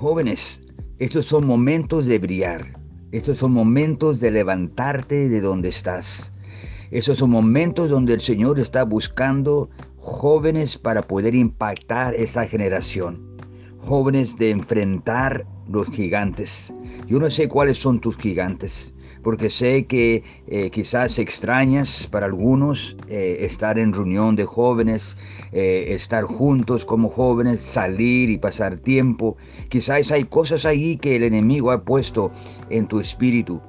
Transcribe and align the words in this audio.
Jóvenes, 0.00 0.62
estos 0.98 1.26
son 1.26 1.46
momentos 1.46 2.06
de 2.06 2.18
brillar. 2.18 2.80
Estos 3.12 3.36
son 3.36 3.52
momentos 3.52 4.18
de 4.18 4.30
levantarte 4.30 5.28
de 5.28 5.42
donde 5.42 5.68
estás. 5.68 6.32
Esos 6.90 7.18
son 7.18 7.28
momentos 7.28 7.90
donde 7.90 8.14
el 8.14 8.22
Señor 8.22 8.58
está 8.58 8.82
buscando 8.84 9.68
jóvenes 9.98 10.78
para 10.78 11.02
poder 11.02 11.34
impactar 11.34 12.14
esa 12.14 12.46
generación. 12.46 13.36
Jóvenes 13.80 14.38
de 14.38 14.48
enfrentar 14.48 15.44
los 15.68 15.90
gigantes. 15.90 16.72
Yo 17.06 17.18
no 17.18 17.30
sé 17.30 17.50
cuáles 17.50 17.76
son 17.76 18.00
tus 18.00 18.16
gigantes 18.16 18.94
porque 19.22 19.50
sé 19.50 19.84
que 19.86 20.22
eh, 20.46 20.70
quizás 20.70 21.18
extrañas 21.18 22.08
para 22.10 22.26
algunos 22.26 22.96
eh, 23.08 23.38
estar 23.40 23.78
en 23.78 23.92
reunión 23.92 24.36
de 24.36 24.44
jóvenes, 24.44 25.16
eh, 25.52 25.86
estar 25.88 26.24
juntos 26.24 26.84
como 26.84 27.08
jóvenes, 27.08 27.60
salir 27.60 28.30
y 28.30 28.38
pasar 28.38 28.78
tiempo. 28.78 29.36
Quizás 29.68 30.10
hay 30.12 30.24
cosas 30.24 30.64
ahí 30.64 30.96
que 30.96 31.16
el 31.16 31.22
enemigo 31.22 31.70
ha 31.70 31.82
puesto 31.82 32.30
en 32.70 32.86
tu 32.86 33.00
espíritu. 33.00 33.60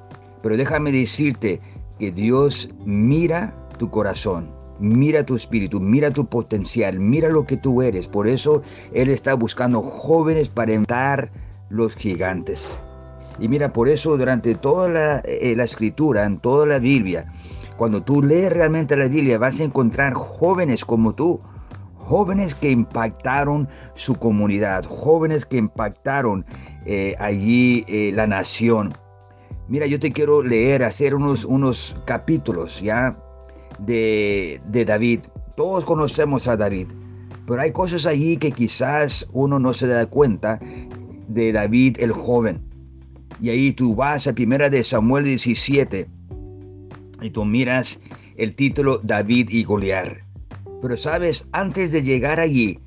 Pero 0.42 0.56
déjame 0.56 0.90
decirte 0.90 1.60
que 1.98 2.10
Dios 2.10 2.70
mira 2.84 3.54
tu 3.78 3.90
corazón, 3.90 4.50
mira 4.80 5.24
tu 5.24 5.36
espíritu, 5.36 5.78
mira 5.80 6.10
tu 6.10 6.26
potencial, 6.26 6.98
mira 6.98 7.28
lo 7.28 7.46
que 7.46 7.56
tú 7.56 7.82
eres. 7.82 8.08
Por 8.08 8.26
eso 8.26 8.62
Él 8.92 9.08
está 9.08 9.34
buscando 9.34 9.82
jóvenes 9.82 10.48
para 10.48 10.72
enfrentar 10.72 11.30
los 11.70 11.94
gigantes. 11.94 12.78
Y 13.38 13.48
mira, 13.48 13.72
por 13.72 13.88
eso 13.88 14.16
durante 14.16 14.54
toda 14.54 15.20
eh, 15.24 15.54
la, 15.56 15.64
escritura, 15.64 16.24
en 16.24 16.38
toda 16.38 16.66
la 16.66 16.78
Biblia, 16.78 17.32
cuando 17.76 18.02
tú 18.02 18.22
lees 18.22 18.52
realmente 18.52 18.96
la 18.96 19.08
Biblia, 19.08 19.38
vas 19.38 19.58
a 19.60 19.64
encontrar 19.64 20.14
jóvenes 20.14 20.84
como 20.84 21.14
tú, 21.14 21.40
jóvenes 21.96 22.54
que 22.54 22.70
impactaron 22.70 23.68
su 23.94 24.16
comunidad, 24.16 24.84
jóvenes 24.84 25.46
que 25.46 25.56
impactaron 25.56 26.44
eh, 26.84 27.14
allí 27.18 27.84
eh, 27.88 28.12
la 28.14 28.26
nación. 28.26 28.92
Mira, 29.68 29.86
yo 29.86 29.98
te 29.98 30.12
quiero 30.12 30.42
leer, 30.42 30.84
hacer 30.84 31.14
unos, 31.14 31.44
unos 31.44 31.96
capítulos 32.04 32.80
ya 32.80 33.16
de, 33.78 34.60
de 34.66 34.84
David. 34.84 35.20
Todos 35.56 35.84
conocemos 35.84 36.48
a 36.48 36.56
David, 36.56 36.88
pero 37.46 37.62
hay 37.62 37.72
cosas 37.72 38.04
allí 38.04 38.36
que 38.36 38.52
quizás 38.52 39.26
uno 39.32 39.58
no 39.58 39.72
se 39.72 39.86
da 39.86 40.06
cuenta 40.06 40.58
de 41.28 41.52
David 41.52 41.96
el 42.00 42.12
joven. 42.12 42.71
Y 43.42 43.50
ahí 43.50 43.72
tú 43.72 43.96
vas 43.96 44.28
a 44.28 44.32
primera 44.32 44.70
de 44.70 44.84
Samuel 44.84 45.24
17 45.24 46.06
y 47.22 47.30
tú 47.30 47.44
miras 47.44 48.00
el 48.36 48.54
título 48.54 49.00
David 49.02 49.50
y 49.50 49.64
Goliat. 49.64 50.18
Pero 50.80 50.96
sabes, 50.96 51.44
antes 51.50 51.90
de 51.90 52.04
llegar 52.04 52.38
allí, 52.38 52.78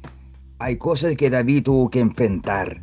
hay 0.59 0.77
cosas 0.77 1.17
que 1.17 1.29
David 1.29 1.63
tuvo 1.63 1.89
que 1.89 1.99
enfrentar. 1.99 2.81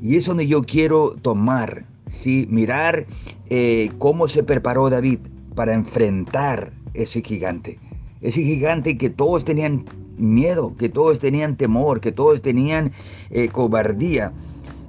Y 0.00 0.14
es 0.14 0.26
donde 0.26 0.46
yo 0.46 0.62
quiero 0.62 1.16
tomar, 1.20 1.84
¿sí? 2.08 2.46
mirar 2.50 3.04
eh, 3.50 3.90
cómo 3.98 4.28
se 4.28 4.44
preparó 4.44 4.88
David 4.88 5.18
para 5.56 5.74
enfrentar 5.74 6.70
ese 6.94 7.20
gigante. 7.20 7.80
Ese 8.20 8.44
gigante 8.44 8.96
que 8.96 9.10
todos 9.10 9.44
tenían 9.44 9.86
miedo, 10.18 10.76
que 10.78 10.88
todos 10.88 11.18
tenían 11.18 11.56
temor, 11.56 12.00
que 12.00 12.12
todos 12.12 12.42
tenían 12.42 12.92
eh, 13.30 13.48
cobardía. 13.48 14.32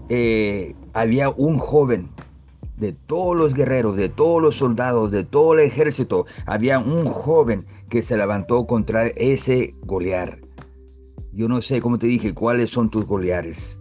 Eh, 0.09 0.75
había 0.93 1.29
un 1.31 1.57
joven 1.57 2.09
de 2.79 2.93
todos 2.93 3.35
los 3.35 3.53
guerreros, 3.53 3.95
de 3.95 4.09
todos 4.09 4.41
los 4.41 4.55
soldados, 4.55 5.11
de 5.11 5.23
todo 5.23 5.53
el 5.53 5.59
ejército, 5.59 6.25
había 6.45 6.79
un 6.79 7.05
joven 7.05 7.65
que 7.89 8.01
se 8.01 8.17
levantó 8.17 8.65
contra 8.65 9.07
ese 9.07 9.75
Goliar. 9.81 10.39
Yo 11.33 11.47
no 11.47 11.61
sé, 11.61 11.81
como 11.81 11.99
te 11.99 12.07
dije, 12.07 12.33
cuáles 12.33 12.69
son 12.69 12.89
tus 12.89 13.05
Goliares. 13.05 13.79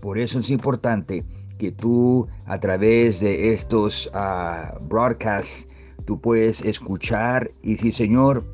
Por 0.00 0.18
eso 0.18 0.38
es 0.38 0.50
importante 0.50 1.24
que 1.58 1.70
tú 1.70 2.26
a 2.46 2.58
través 2.58 3.20
de 3.20 3.52
estos 3.52 4.10
uh, 4.14 4.82
broadcasts, 4.86 5.68
tú 6.06 6.20
puedes 6.20 6.62
escuchar 6.62 7.50
y 7.62 7.74
decir, 7.74 7.94
Señor, 7.94 8.44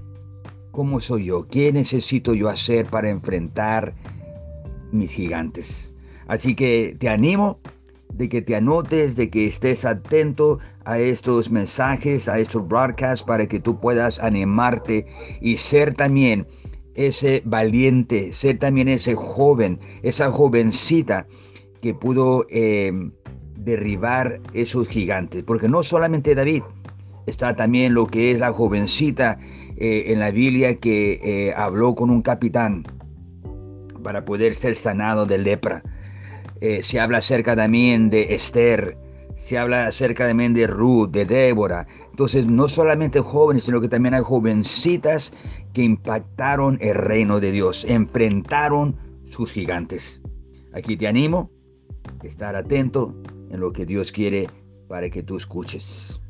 ¿cómo 0.73 1.01
soy 1.01 1.27
yo? 1.27 1.47
¿Qué 1.47 1.73
necesito 1.73 2.34
yo 2.34 2.49
hacer 2.49 2.87
para 2.87 3.09
enfrentar 3.09 3.95
mis 4.91 5.13
gigantes? 5.13 5.93
Así 6.27 6.57
que 6.57 6.97
te 6.99 7.09
animo 7.09 7.61
de 8.16 8.28
que 8.28 8.43
te 8.43 8.56
anotes, 8.56 9.16
de 9.16 9.28
que 9.28 9.44
estés 9.44 9.84
atento 9.84 10.59
a 10.84 10.99
estos 10.99 11.50
mensajes, 11.50 12.28
a 12.28 12.38
estos 12.38 12.66
broadcasts, 12.66 13.25
para 13.25 13.47
que 13.47 13.60
tú 13.60 13.78
puedas 13.78 14.19
animarte 14.19 15.06
y 15.41 15.56
ser 15.56 15.94
también 15.94 16.47
ese 16.94 17.43
valiente, 17.44 18.32
ser 18.32 18.59
también 18.59 18.88
ese 18.88 19.15
joven, 19.15 19.78
esa 20.03 20.31
jovencita 20.31 21.27
que 21.82 21.93
pudo 21.93 22.47
eh, 22.49 22.93
derribar 23.59 24.41
esos 24.54 24.88
gigantes. 24.88 25.43
Porque 25.44 25.69
no 25.69 25.83
solamente 25.83 26.34
David, 26.34 26.62
está 27.27 27.54
también 27.54 27.93
lo 27.93 28.06
que 28.06 28.31
es 28.31 28.38
la 28.38 28.53
jovencita 28.53 29.38
eh, 29.77 30.04
en 30.06 30.21
la 30.21 30.31
Biblia 30.31 30.77
que 30.77 31.21
eh, 31.22 31.53
habló 31.54 31.94
con 31.94 32.09
un 32.09 32.22
capitán 32.22 32.84
para 34.03 34.25
poder 34.25 34.54
ser 34.54 34.75
sanado 34.77 35.27
de 35.27 35.38
lepra. 35.38 35.83
Eh, 36.61 36.83
se 36.83 37.00
habla 37.00 37.19
acerca 37.19 37.55
también 37.55 38.11
de 38.11 38.34
Esther, 38.34 38.97
se 39.37 39.59
habla 39.59 39.87
acerca 39.87 40.27
también 40.27 40.55
de 40.55 40.67
Ruth, 40.67 41.11
de 41.11 41.25
Débora. 41.25 41.87
Entonces, 42.11 42.47
no 42.47 42.69
solamente 42.69 43.21
jóvenes, 43.21 43.65
sino 43.65 43.81
que 43.81 43.89
también 43.89 44.15
hay 44.15 44.22
jovencitas 44.22 45.33
que 45.72 45.83
impactaron 45.83 46.78
el 46.81 46.95
reino 46.95 47.41
de 47.41 47.53
Dios, 47.53 47.84
enfrentaron 47.84 48.97
sus 49.27 49.53
gigantes. 49.53 50.22
Aquí 50.72 50.97
te 50.97 51.06
animo 51.06 51.50
a 52.22 52.27
estar 52.27 52.56
atento 52.56 53.15
en 53.50 53.61
lo 53.61 53.72
que 53.72 53.84
Dios 53.84 54.12
quiere 54.12 54.49
para 54.89 55.11
que 55.11 55.22
tú 55.22 55.37
escuches. 55.37 56.21